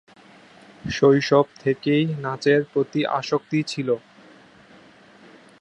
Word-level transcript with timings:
শৈশব 0.89 1.45
থেকেই 1.59 2.03
নাচের 2.23 2.61
প্রতি 2.73 3.01
আসক্তি 3.19 3.59
ছিল। 3.63 3.89